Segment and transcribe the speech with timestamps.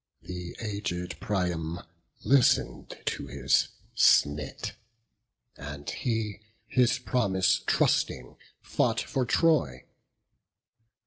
[0.23, 1.79] The aged Priam
[2.23, 4.71] listen'd to his snit;
[5.55, 9.85] And he, his promise trusting, fought for Troy.